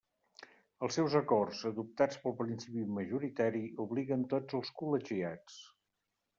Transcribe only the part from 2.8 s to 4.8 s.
majoritari, obliguen tots els